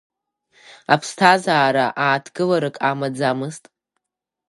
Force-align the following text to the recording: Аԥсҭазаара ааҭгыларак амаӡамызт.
Аԥсҭазаара 0.93 1.85
ааҭгыларак 2.03 2.75
амаӡамызт. 2.89 3.63